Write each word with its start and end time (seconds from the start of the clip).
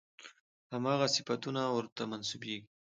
همغه 0.73 1.05
صفتونه 1.15 1.61
ورته 1.77 2.01
منسوبېږي. 2.11 2.67